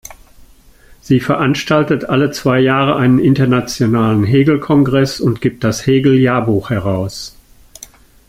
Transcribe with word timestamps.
Sie 1.01 1.19
veranstaltet 1.19 2.05
alle 2.05 2.31
zwei 2.31 2.59
Jahre 2.59 2.95
einen 2.95 3.19
internationalen 3.19 4.23
Hegel-Kongress 4.23 5.19
und 5.19 5.41
gibt 5.41 5.63
das 5.63 5.85
"Hegel-Jahrbuch" 5.85 6.71
heraus. 6.71 7.37